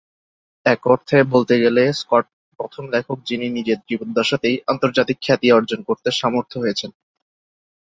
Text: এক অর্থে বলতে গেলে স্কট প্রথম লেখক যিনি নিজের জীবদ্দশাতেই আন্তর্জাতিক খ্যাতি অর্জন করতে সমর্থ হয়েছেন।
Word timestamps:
এক 0.65 0.81
অর্থে 0.87 1.17
বলতে 1.33 1.55
গেলে 1.59 1.83
স্কট 1.93 2.25
প্রথম 2.59 2.83
লেখক 2.93 3.17
যিনি 3.25 3.47
নিজের 3.49 3.79
জীবদ্দশাতেই 3.89 4.57
আন্তর্জাতিক 4.67 5.17
খ্যাতি 5.21 5.47
অর্জন 5.51 5.79
করতে 5.87 6.09
সমর্থ 6.21 6.51
হয়েছেন। 6.57 6.91